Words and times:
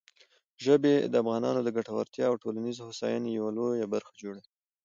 ژبې 0.63 0.95
د 1.11 1.13
افغانانو 1.23 1.59
د 1.63 1.69
ګټورتیا 1.77 2.25
او 2.29 2.35
ټولنیزې 2.43 2.81
هوساینې 2.87 3.29
یوه 3.37 3.51
لویه 3.57 3.87
برخه 3.93 4.11
جوړوي. 4.21 4.45